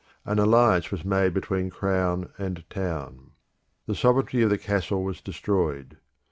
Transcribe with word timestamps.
An 0.25 0.39
alliance 0.39 0.89
was 0.89 1.05
made 1.05 1.31
between 1.31 1.69
Crown 1.69 2.33
and 2.39 2.67
Town. 2.71 3.33
The 3.85 3.93
sovereignty 3.93 4.41
of 4.41 4.49
the 4.49 4.57
castle 4.57 5.03
was 5.03 5.21
destroyed. 5.21 5.97